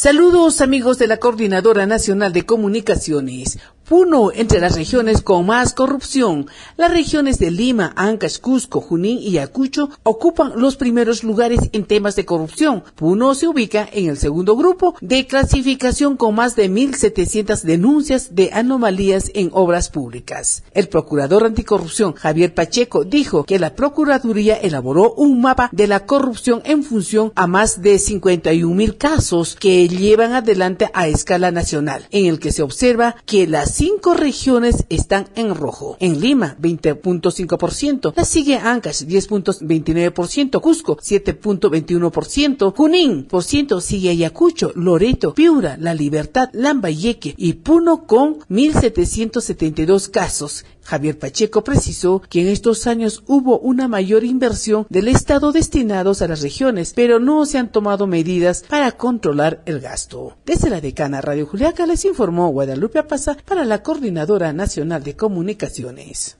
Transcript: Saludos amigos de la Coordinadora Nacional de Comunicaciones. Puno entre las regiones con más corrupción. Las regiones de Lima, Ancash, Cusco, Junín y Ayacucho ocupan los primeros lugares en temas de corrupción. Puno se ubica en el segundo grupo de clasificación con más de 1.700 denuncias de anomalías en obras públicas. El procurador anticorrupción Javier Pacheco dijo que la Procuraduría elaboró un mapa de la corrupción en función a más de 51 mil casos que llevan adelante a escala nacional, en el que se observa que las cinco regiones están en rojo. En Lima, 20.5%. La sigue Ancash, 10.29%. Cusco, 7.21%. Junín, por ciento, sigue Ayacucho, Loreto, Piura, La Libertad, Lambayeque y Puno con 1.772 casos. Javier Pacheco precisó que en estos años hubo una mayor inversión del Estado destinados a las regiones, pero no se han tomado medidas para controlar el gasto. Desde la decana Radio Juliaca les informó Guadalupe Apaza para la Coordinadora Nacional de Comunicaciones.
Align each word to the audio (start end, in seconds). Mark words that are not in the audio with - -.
Saludos 0.00 0.60
amigos 0.60 0.96
de 0.98 1.08
la 1.08 1.16
Coordinadora 1.16 1.84
Nacional 1.84 2.32
de 2.32 2.46
Comunicaciones. 2.46 3.58
Puno 3.88 4.32
entre 4.34 4.60
las 4.60 4.76
regiones 4.76 5.22
con 5.22 5.46
más 5.46 5.72
corrupción. 5.72 6.46
Las 6.76 6.90
regiones 6.90 7.38
de 7.38 7.50
Lima, 7.50 7.94
Ancash, 7.96 8.38
Cusco, 8.38 8.82
Junín 8.82 9.18
y 9.18 9.38
Ayacucho 9.38 9.88
ocupan 10.02 10.52
los 10.56 10.76
primeros 10.76 11.24
lugares 11.24 11.60
en 11.72 11.86
temas 11.86 12.14
de 12.14 12.26
corrupción. 12.26 12.84
Puno 12.96 13.34
se 13.34 13.48
ubica 13.48 13.88
en 13.90 14.10
el 14.10 14.18
segundo 14.18 14.56
grupo 14.56 14.94
de 15.00 15.26
clasificación 15.26 16.18
con 16.18 16.34
más 16.34 16.54
de 16.54 16.70
1.700 16.70 17.62
denuncias 17.62 18.34
de 18.34 18.50
anomalías 18.52 19.30
en 19.32 19.48
obras 19.54 19.88
públicas. 19.88 20.64
El 20.74 20.88
procurador 20.88 21.46
anticorrupción 21.46 22.12
Javier 22.12 22.52
Pacheco 22.52 23.04
dijo 23.04 23.44
que 23.44 23.58
la 23.58 23.74
Procuraduría 23.74 24.56
elaboró 24.56 25.14
un 25.14 25.40
mapa 25.40 25.70
de 25.72 25.86
la 25.86 26.04
corrupción 26.04 26.60
en 26.66 26.82
función 26.82 27.32
a 27.36 27.46
más 27.46 27.80
de 27.80 27.98
51 27.98 28.74
mil 28.74 28.98
casos 28.98 29.56
que 29.58 29.88
llevan 29.88 30.34
adelante 30.34 30.90
a 30.92 31.08
escala 31.08 31.50
nacional, 31.50 32.06
en 32.10 32.26
el 32.26 32.38
que 32.38 32.52
se 32.52 32.62
observa 32.62 33.16
que 33.24 33.46
las 33.46 33.77
cinco 33.78 34.14
regiones 34.14 34.86
están 34.88 35.28
en 35.36 35.54
rojo. 35.54 35.96
En 36.00 36.20
Lima, 36.20 36.56
20.5%. 36.60 38.12
La 38.16 38.24
sigue 38.24 38.56
Ancash, 38.56 39.04
10.29%. 39.04 40.60
Cusco, 40.60 40.96
7.21%. 40.96 42.74
Junín, 42.74 43.24
por 43.26 43.44
ciento, 43.44 43.80
sigue 43.80 44.10
Ayacucho, 44.10 44.72
Loreto, 44.74 45.32
Piura, 45.32 45.76
La 45.78 45.94
Libertad, 45.94 46.50
Lambayeque 46.54 47.34
y 47.36 47.52
Puno 47.52 48.04
con 48.04 48.40
1.772 48.48 50.10
casos. 50.10 50.64
Javier 50.88 51.18
Pacheco 51.18 51.62
precisó 51.62 52.22
que 52.30 52.40
en 52.40 52.48
estos 52.48 52.86
años 52.86 53.22
hubo 53.26 53.58
una 53.58 53.88
mayor 53.88 54.24
inversión 54.24 54.86
del 54.88 55.08
Estado 55.08 55.52
destinados 55.52 56.22
a 56.22 56.28
las 56.28 56.40
regiones, 56.40 56.94
pero 56.96 57.20
no 57.20 57.44
se 57.44 57.58
han 57.58 57.70
tomado 57.70 58.06
medidas 58.06 58.64
para 58.66 58.92
controlar 58.92 59.62
el 59.66 59.80
gasto. 59.80 60.38
Desde 60.46 60.70
la 60.70 60.80
decana 60.80 61.20
Radio 61.20 61.44
Juliaca 61.44 61.86
les 61.86 62.06
informó 62.06 62.48
Guadalupe 62.48 63.00
Apaza 63.00 63.36
para 63.44 63.66
la 63.68 63.82
Coordinadora 63.82 64.52
Nacional 64.54 65.02
de 65.02 65.14
Comunicaciones. 65.14 66.37